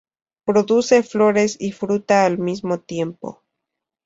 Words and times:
Produce 0.45 1.03
flores 1.03 1.57
y 1.59 1.73
fruta 1.73 2.25
al 2.25 2.39
mismo 2.39 2.79
tiempo. 2.79 3.43